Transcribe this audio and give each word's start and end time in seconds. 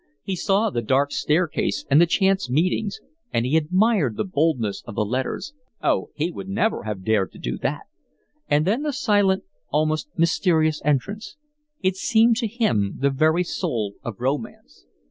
He 0.23 0.35
saw 0.35 0.71
the 0.71 0.81
dark 0.81 1.11
staircase 1.11 1.85
and 1.87 2.01
the 2.01 2.07
chance 2.07 2.49
meetings, 2.49 2.99
and 3.31 3.45
he 3.45 3.55
admired 3.55 4.17
the 4.17 4.23
boldness 4.23 4.81
of 4.87 4.95
the 4.95 5.05
letters—oh, 5.05 6.09
he 6.15 6.31
would 6.31 6.49
never 6.49 6.85
have 6.85 7.03
dared 7.05 7.31
to 7.33 7.37
do 7.37 7.55
that—and 7.59 8.65
then 8.65 8.81
the 8.81 8.93
silent, 8.93 9.43
almost 9.69 10.09
mysterious 10.17 10.81
entrance. 10.83 11.37
It 11.83 11.97
seemed 11.97 12.37
to 12.37 12.47
him 12.47 12.95
the 12.97 13.11
very 13.11 13.43
soul 13.43 13.93
of 14.01 14.15
romance. 14.19 14.85